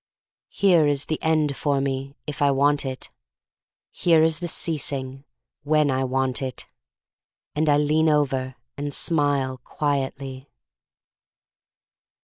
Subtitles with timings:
[0.49, 3.11] Here is the End for me, if I want it—
[4.01, 5.25] here is the Ceasing,
[5.61, 6.65] when I want it.
[7.53, 10.49] And I lean over and smile quietly.